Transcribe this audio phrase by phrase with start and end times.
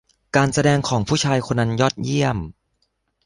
[0.35, 2.37] การแสดงของผู้ชายคนนั้นยอดเยี่ยม